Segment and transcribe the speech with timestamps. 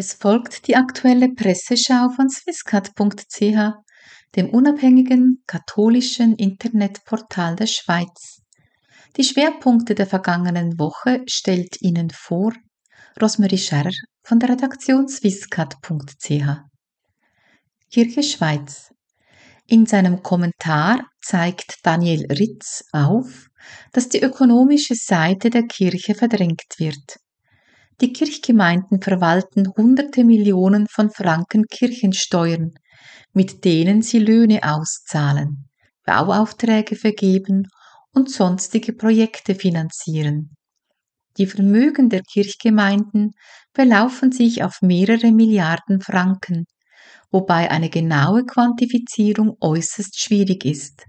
[0.00, 3.72] Es folgt die aktuelle Presseschau von swisscat.ch,
[4.36, 8.42] dem unabhängigen katholischen Internetportal der Schweiz.
[9.16, 12.52] Die Schwerpunkte der vergangenen Woche stellt Ihnen vor
[13.20, 13.90] Rosmarie Scherrer
[14.22, 16.30] von der Redaktion swisscat.ch.
[17.90, 18.94] Kirche Schweiz.
[19.66, 23.48] In seinem Kommentar zeigt Daniel Ritz auf,
[23.92, 27.18] dass die ökonomische Seite der Kirche verdrängt wird.
[28.00, 32.70] Die Kirchgemeinden verwalten hunderte Millionen von Franken Kirchensteuern,
[33.32, 35.68] mit denen sie Löhne auszahlen,
[36.04, 37.66] Bauaufträge vergeben
[38.12, 40.54] und sonstige Projekte finanzieren.
[41.38, 43.32] Die Vermögen der Kirchgemeinden
[43.72, 46.66] belaufen sich auf mehrere Milliarden Franken,
[47.32, 51.04] wobei eine genaue Quantifizierung äußerst schwierig ist.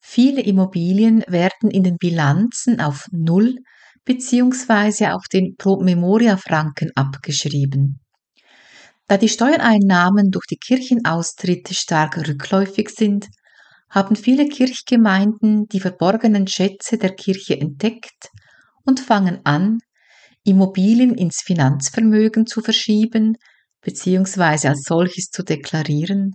[0.00, 3.56] Viele Immobilien werden in den Bilanzen auf Null
[4.04, 8.00] beziehungsweise auf den Pro-Memoria-Franken abgeschrieben.
[9.06, 13.26] Da die Steuereinnahmen durch die Kirchenaustritte stark rückläufig sind,
[13.90, 18.30] haben viele Kirchgemeinden die verborgenen Schätze der Kirche entdeckt
[18.84, 19.78] und fangen an,
[20.42, 23.36] Immobilien ins Finanzvermögen zu verschieben
[23.82, 24.68] bzw.
[24.68, 26.32] als solches zu deklarieren,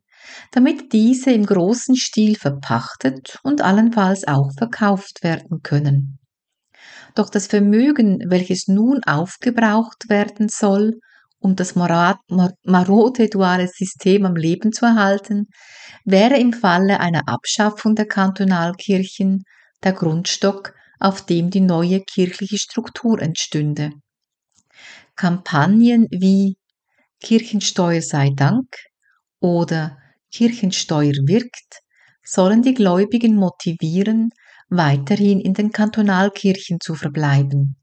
[0.52, 6.19] damit diese im großen Stil verpachtet und allenfalls auch verkauft werden können.
[7.20, 11.02] Doch das Vermögen, welches nun aufgebraucht werden soll,
[11.40, 15.48] um das marode duale System am Leben zu erhalten,
[16.06, 19.44] wäre im Falle einer Abschaffung der Kantonalkirchen
[19.84, 23.92] der Grundstock, auf dem die neue kirchliche Struktur entstünde.
[25.18, 26.56] Kampagnen wie
[27.20, 28.78] Kirchensteuer sei Dank
[29.42, 29.98] oder
[30.32, 31.82] Kirchensteuer wirkt
[32.24, 34.30] sollen die Gläubigen motivieren,
[34.70, 37.76] weiterhin in den Kantonalkirchen zu verbleiben,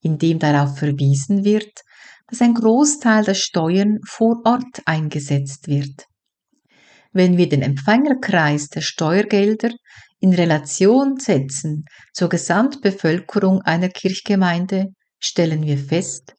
[0.00, 1.82] indem darauf verwiesen wird,
[2.28, 6.06] dass ein Großteil der Steuern vor Ort eingesetzt wird.
[7.12, 9.70] Wenn wir den Empfängerkreis der Steuergelder
[10.18, 14.86] in Relation setzen zur Gesamtbevölkerung einer Kirchgemeinde,
[15.18, 16.34] stellen wir fest,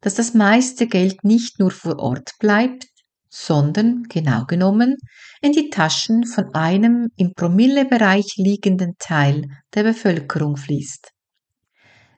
[0.00, 2.86] dass das meiste Geld nicht nur vor Ort bleibt,
[3.30, 4.96] sondern genau genommen
[5.40, 9.44] in die Taschen von einem im Promillebereich liegenden Teil
[9.74, 11.10] der Bevölkerung fließt.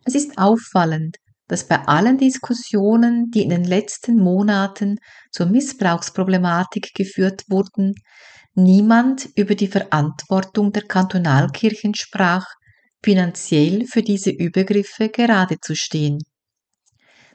[0.04, 1.16] Es ist auffallend,
[1.48, 4.98] dass bei allen Diskussionen, die in den letzten Monaten
[5.32, 7.94] zur Missbrauchsproblematik geführt wurden,
[8.54, 12.46] niemand über die Verantwortung der Kantonalkirchen sprach,
[13.02, 16.18] finanziell für diese Übergriffe gerade zu stehen.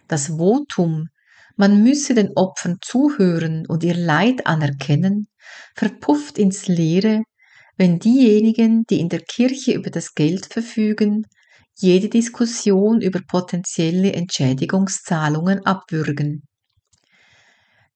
[0.07, 1.07] Das Votum
[1.55, 5.27] man müsse den Opfern zuhören und ihr Leid anerkennen,
[5.75, 7.23] verpufft ins Leere,
[7.77, 11.25] wenn diejenigen, die in der Kirche über das Geld verfügen,
[11.77, 16.43] jede Diskussion über potenzielle Entschädigungszahlungen abwürgen.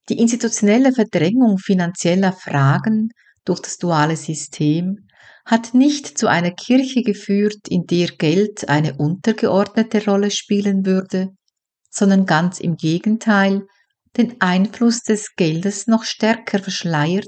[0.10, 3.10] Die institutionelle Verdrängung finanzieller Fragen
[3.46, 5.08] durch das duale System
[5.46, 11.30] hat nicht zu einer Kirche geführt, in der Geld eine untergeordnete Rolle spielen würde,
[12.00, 13.68] sondern ganz im Gegenteil
[14.16, 17.28] den Einfluss des Geldes noch stärker verschleiert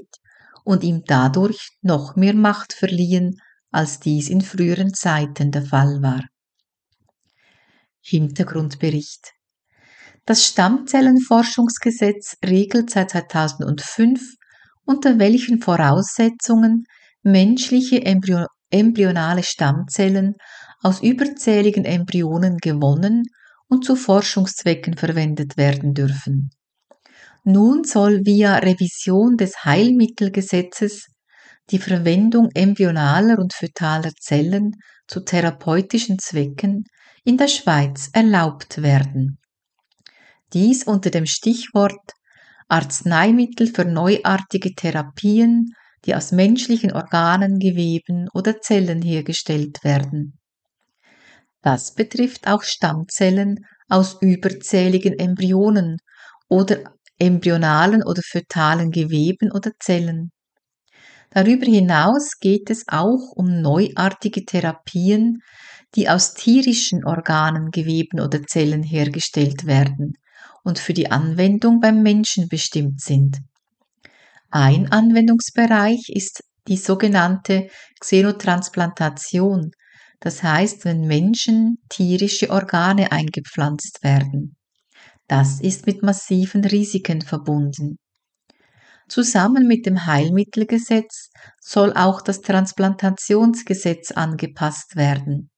[0.64, 3.36] und ihm dadurch noch mehr Macht verliehen,
[3.70, 6.24] als dies in früheren Zeiten der Fall war.
[8.00, 9.32] Hintergrundbericht
[10.24, 14.20] Das Stammzellenforschungsgesetz regelt seit 2005,
[14.86, 16.84] unter welchen Voraussetzungen
[17.22, 20.34] menschliche Embryo embryonale Stammzellen
[20.80, 23.24] aus überzähligen Embryonen gewonnen
[23.72, 26.50] und zu Forschungszwecken verwendet werden dürfen.
[27.42, 31.06] Nun soll via Revision des Heilmittelgesetzes
[31.70, 34.72] die Verwendung embryonaler und fötaler Zellen
[35.06, 36.84] zu therapeutischen Zwecken
[37.24, 39.38] in der Schweiz erlaubt werden.
[40.52, 42.12] Dies unter dem Stichwort
[42.68, 45.70] Arzneimittel für neuartige Therapien,
[46.04, 50.38] die aus menschlichen Organen, Geweben oder Zellen hergestellt werden.
[51.62, 55.98] Das betrifft auch Stammzellen aus überzähligen Embryonen
[56.48, 56.78] oder
[57.18, 60.30] embryonalen oder fötalen Geweben oder Zellen.
[61.30, 65.38] Darüber hinaus geht es auch um neuartige Therapien,
[65.94, 70.14] die aus tierischen Organen, Geweben oder Zellen hergestellt werden
[70.64, 73.38] und für die Anwendung beim Menschen bestimmt sind.
[74.50, 77.68] Ein Anwendungsbereich ist die sogenannte
[78.00, 79.70] Xenotransplantation,
[80.22, 84.54] das heißt, wenn Menschen tierische Organe eingepflanzt werden.
[85.26, 87.96] Das ist mit massiven Risiken verbunden.
[89.08, 91.30] Zusammen mit dem Heilmittelgesetz
[91.60, 95.50] soll auch das Transplantationsgesetz angepasst werden.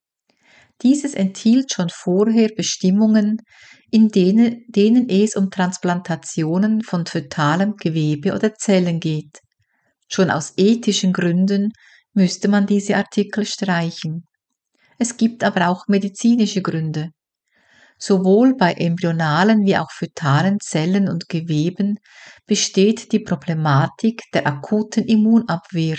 [0.81, 3.43] Dieses enthielt schon vorher Bestimmungen,
[3.91, 9.41] in denen, denen es um Transplantationen von fötalem Gewebe oder Zellen geht.
[10.09, 11.69] Schon aus ethischen Gründen
[12.15, 14.25] müsste man diese Artikel streichen.
[14.99, 17.11] Es gibt aber auch medizinische Gründe.
[17.99, 21.99] Sowohl bei embryonalen wie auch fötalen Zellen und Geweben
[22.47, 25.97] besteht die Problematik der akuten Immunabwehr.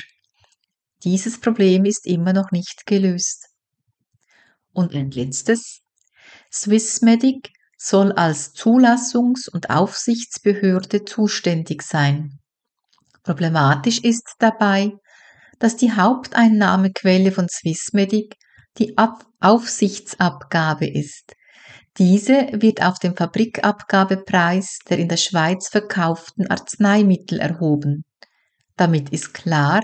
[1.04, 3.48] Dieses Problem ist immer noch nicht gelöst.
[4.74, 5.82] Und ein letztes.
[6.52, 12.40] Swissmedic soll als Zulassungs- und Aufsichtsbehörde zuständig sein.
[13.24, 14.92] Problematisch ist dabei,
[15.60, 18.36] dass die Haupteinnahmequelle von Swissmedic
[18.78, 21.34] die Ab Aufsichtsabgabe ist.
[21.98, 28.04] Diese wird auf dem Fabrikabgabepreis der in der Schweiz verkauften Arzneimittel erhoben.
[28.76, 29.80] Damit ist klar,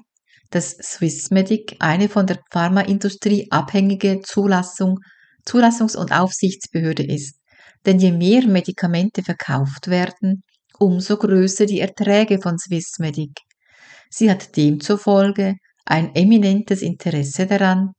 [0.49, 4.99] dass Swissmedic eine von der Pharmaindustrie abhängige Zulassung,
[5.45, 7.39] Zulassungs- und Aufsichtsbehörde ist.
[7.85, 10.43] Denn je mehr Medikamente verkauft werden,
[10.77, 13.31] umso größer die Erträge von Swissmedic.
[14.09, 15.55] Sie hat demzufolge
[15.85, 17.93] ein eminentes Interesse daran,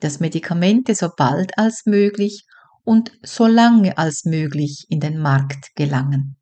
[0.00, 2.44] dass Medikamente so bald als möglich
[2.84, 6.36] und so lange als möglich in den Markt gelangen.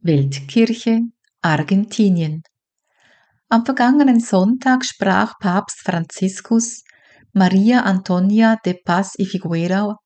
[0.00, 1.00] Weltkirche
[1.42, 2.42] Argentinien
[3.48, 6.82] Am vergangenen Sonntag sprach Papst Franziskus
[7.32, 9.96] Maria Antonia de Paz y Figueroa,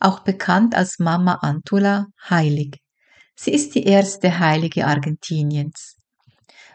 [0.00, 2.78] auch bekannt als Mama Antula, heilig.
[3.36, 5.96] Sie ist die erste Heilige Argentiniens.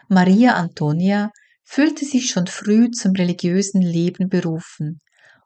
[0.08, 1.30] Maria Antonia
[1.70, 5.00] fühlte sich schon früh zum religiösen Leben berufen,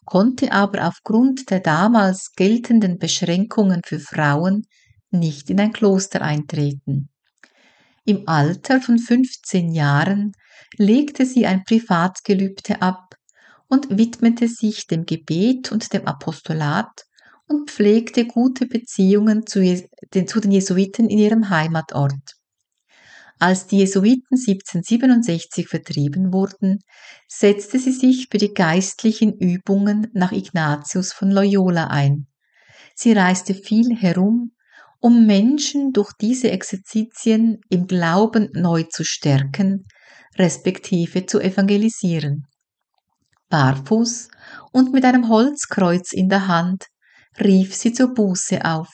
[0.07, 4.67] konnte aber aufgrund der damals geltenden Beschränkungen für Frauen
[5.11, 7.11] nicht in ein Kloster eintreten.
[8.07, 10.33] Im Alter von 15 Jahren
[10.79, 13.17] legte sie ein Privatgelübde ab
[13.69, 17.05] und widmete sich dem Gebet und dem Apostolat
[17.49, 22.39] und pflegte gute Beziehungen zu, den Jesuiten in ihrem Heimatort.
[23.45, 26.79] Als die Jesuiten 1767 vertrieben wurden,
[27.29, 32.27] setzte sie sich für die geistlichen Übungen nach Ignatius von Loyola ein.
[32.95, 34.53] Sie reiste viel herum,
[34.99, 39.85] um Menschen durch diese Exerzitien im Glauben neu zu stärken,
[40.39, 42.47] respektive zu evangelisieren.
[43.51, 44.29] Barfuß
[44.73, 46.87] und mit einem Holzkreuz in der Hand
[47.39, 48.89] rief sie zur Buße auf.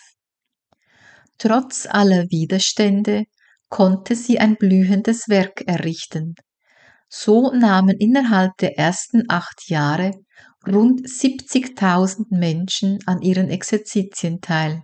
[1.38, 3.26] Trotz aller Widerstände
[3.70, 6.34] konnte sie ein blühendes Werk errichten.
[7.08, 10.12] So nahmen innerhalb der ersten acht Jahre
[10.66, 14.82] rund 70.000 Menschen an ihren Exerzitien teil.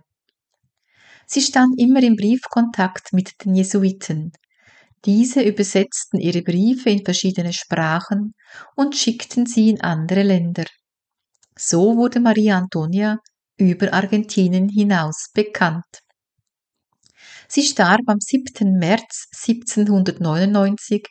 [1.27, 4.31] Sie stand immer im Briefkontakt mit den Jesuiten.
[5.05, 8.33] Diese übersetzten ihre Briefe in verschiedene Sprachen
[8.75, 10.65] und schickten sie in andere Länder.
[11.55, 13.19] So wurde Maria Antonia
[13.57, 16.01] über Argentinien hinaus bekannt.
[17.49, 18.77] Sie starb am 7.
[18.77, 21.03] März 1799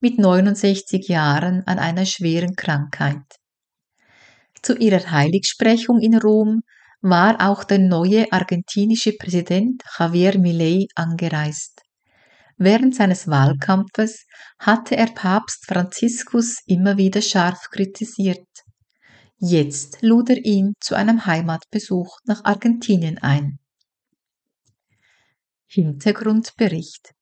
[0.00, 3.22] mit 69 Jahren an einer schweren Krankheit.
[4.62, 6.62] Zu ihrer Heiligsprechung in Rom
[7.02, 11.82] war auch der neue argentinische Präsident Javier Milei angereist.
[12.56, 14.24] Während seines Wahlkampfes
[14.58, 18.46] hatte er Papst Franziskus immer wieder scharf kritisiert.
[19.38, 23.58] Jetzt lud er ihn zu einem Heimatbesuch nach Argentinien ein.
[25.74, 27.14] Hintergrundbericht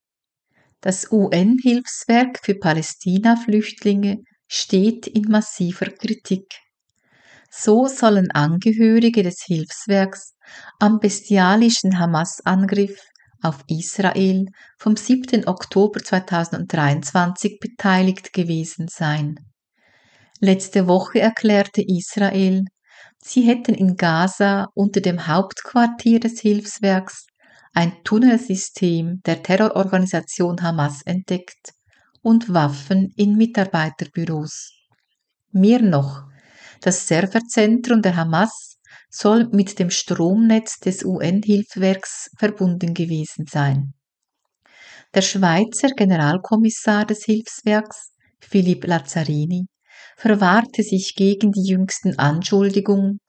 [0.81, 6.49] Das UN-Hilfswerk für Palästina-Flüchtlinge steht in massiver Kritik.
[7.49, 10.35] So sollen Angehörige des Hilfswerks
[10.81, 12.99] am bestialischen Hamas-Angriff
[13.41, 14.47] auf Israel
[14.79, 15.47] vom 7.
[15.47, 19.37] Oktober 2023 beteiligt gewesen sein.
[20.41, 22.65] Letzte Woche erklärte Israel,
[23.23, 27.27] sie hätten in Gaza unter dem Hauptquartier des Hilfswerks
[27.73, 31.73] ein Tunnelsystem der Terrororganisation Hamas entdeckt
[32.23, 34.73] und Waffen in Mitarbeiterbüros.
[35.53, 36.25] Mehr noch,
[36.81, 43.95] das Serverzentrum der Hamas soll mit dem Stromnetz des UN-Hilfswerks verbunden gewesen sein.
[45.15, 49.67] Der Schweizer Generalkommissar des Hilfswerks, Philipp Lazzarini,
[50.17, 53.21] verwahrte sich gegen die jüngsten Anschuldigungen,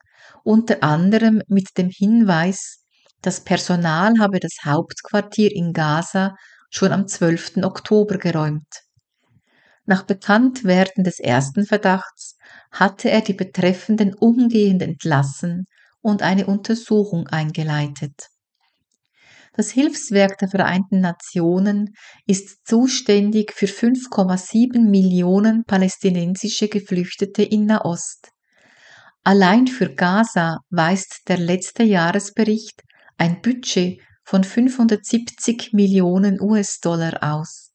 [0.44, 2.81] unter anderem mit dem Hinweis,
[3.22, 6.34] das Personal habe das Hauptquartier in Gaza
[6.70, 7.58] schon am 12.
[7.62, 8.82] Oktober geräumt.
[9.84, 12.36] Nach Bekanntwerden des ersten Verdachts
[12.70, 15.66] hatte er die Betreffenden umgehend entlassen
[16.00, 18.28] und eine Untersuchung eingeleitet.
[19.54, 21.94] Das Hilfswerk der Vereinten Nationen
[22.26, 28.30] ist zuständig für 5,7 Millionen palästinensische Geflüchtete in Nahost.
[29.24, 32.82] Allein für Gaza weist der letzte Jahresbericht
[33.18, 37.70] ein Budget von 570 Millionen US-Dollar aus.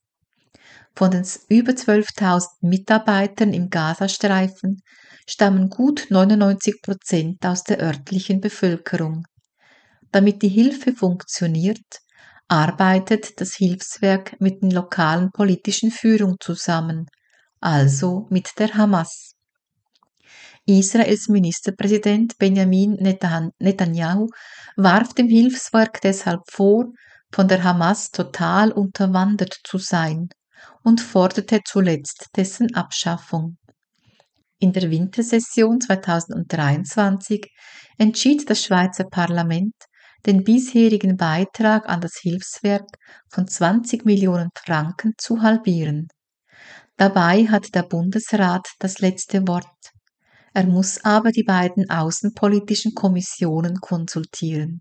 [0.94, 4.82] Von den über 12.000 Mitarbeitern im Gazastreifen
[5.28, 9.24] stammen gut 99 Prozent aus der örtlichen Bevölkerung.
[10.10, 12.00] Damit die Hilfe funktioniert,
[12.48, 17.06] arbeitet das Hilfswerk mit den lokalen politischen Führung zusammen,
[17.60, 19.34] also mit der Hamas.
[20.68, 24.28] Israels Ministerpräsident Benjamin Netanyahu
[24.76, 26.92] warf dem Hilfswerk deshalb vor,
[27.32, 30.28] von der Hamas total unterwandert zu sein
[30.84, 33.56] und forderte zuletzt dessen Abschaffung.
[34.58, 37.50] In der Wintersession 2023
[37.96, 39.74] entschied das Schweizer Parlament,
[40.26, 42.90] den bisherigen Beitrag an das Hilfswerk
[43.30, 46.08] von 20 Millionen Franken zu halbieren.
[46.98, 49.64] Dabei hat der Bundesrat das letzte Wort.
[50.54, 54.80] Er muss aber die beiden außenpolitischen Kommissionen konsultieren.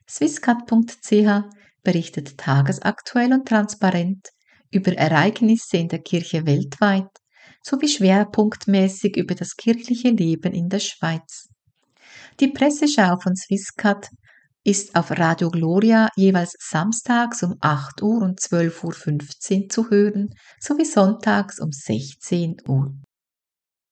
[0.08, 1.44] Swisscat.ch
[1.82, 4.28] berichtet tagesaktuell und transparent
[4.70, 7.08] über Ereignisse in der Kirche weltweit
[7.62, 11.48] sowie schwerpunktmäßig über das kirchliche Leben in der Schweiz.
[12.40, 14.08] Die Presseschau von Swisscat
[14.64, 20.84] ist auf Radio Gloria jeweils samstags um 8 Uhr und 12.15 Uhr zu hören, sowie
[20.84, 22.94] sonntags um 16 Uhr.